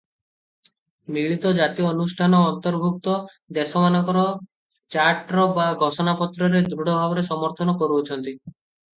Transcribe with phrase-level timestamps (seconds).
[1.15, 3.13] ମିଳିତ ଜାତି ଅନୁଷ୍ଠାନ ଅନ୍ତର୍ଭୁକ୍ତ
[3.57, 4.23] ଦେଶମାନଙ୍କର
[4.95, 8.35] ଚାର୍ଟର ବା ଘୋଷଣାପତ୍ରରେ ଦୃଢ଼ ଭାବରେ ସମର୍ଥନ କରୁଅଛନ୍ତି।